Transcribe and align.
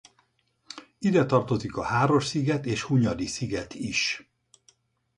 Ide 0.99 1.25
tartozik 1.25 1.75
a 1.77 1.83
Háros-sziget 1.83 2.65
és 2.65 2.83
Hunyadi-sziget 2.83 3.73
is. 3.75 4.29